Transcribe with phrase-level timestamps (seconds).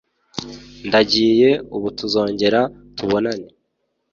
[0.87, 2.61] ndagiye ubutuzongera
[2.95, 3.47] tubonane